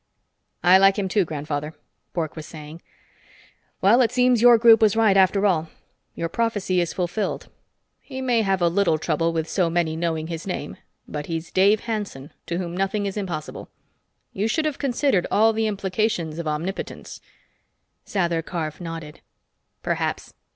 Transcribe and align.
"I 0.63 0.79
like 0.79 0.97
him, 0.97 1.07
too, 1.07 1.25
grandfather," 1.25 1.75
Bork 2.11 2.35
was 2.35 2.47
saying. 2.47 2.81
"Well, 3.81 4.01
it 4.01 4.11
seems 4.11 4.41
your 4.41 4.57
group 4.57 4.81
was 4.81 4.95
right, 4.95 5.15
after 5.15 5.45
all. 5.45 5.69
Your 6.15 6.27
prophecy 6.27 6.81
is 6.81 6.91
fulfilled. 6.91 7.49
He 7.99 8.19
may 8.19 8.41
have 8.41 8.63
a 8.63 8.67
little 8.67 8.97
trouble 8.97 9.31
with 9.31 9.47
so 9.47 9.69
many 9.69 9.95
knowing 9.95 10.25
his 10.25 10.47
name, 10.47 10.77
but 11.07 11.27
he's 11.27 11.51
Dave 11.51 11.81
Hanson, 11.81 12.31
to 12.47 12.57
whom 12.57 12.75
nothing 12.75 13.05
is 13.05 13.15
impossible. 13.15 13.69
You 14.33 14.47
should 14.47 14.65
have 14.65 14.79
considered 14.79 15.27
all 15.29 15.53
the 15.53 15.67
implications 15.67 16.39
of 16.39 16.47
omnipotence." 16.47 17.21
Sather 18.03 18.43
Karf 18.43 18.81
nodded. 18.81 19.21
"Perhaps. 19.83 20.33